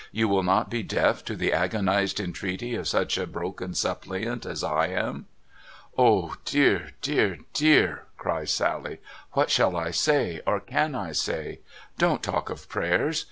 'You 0.11 0.27
will 0.27 0.41
not 0.41 0.71
be 0.71 0.81
deaf 0.81 1.23
to 1.25 1.35
the 1.35 1.53
agonised 1.53 2.19
entreaty 2.19 2.73
of 2.73 2.87
such 2.87 3.19
a 3.19 3.27
broken 3.27 3.75
suppliant 3.75 4.47
as 4.47 4.63
I 4.63 4.87
am?'' 4.87 5.27
O 5.95 6.37
dear, 6.43 6.93
dear, 7.03 7.37
dear!' 7.53 8.05
cries 8.17 8.49
Sally.' 8.51 8.99
What 9.33 9.51
shall 9.51 9.77
I 9.77 9.91
say, 9.91 10.41
or 10.47 10.59
can 10.59 10.95
I 10.95 11.11
say! 11.11 11.59
Don't 11.99 12.23
talk 12.23 12.49
of 12.49 12.67
prayers. 12.67 13.19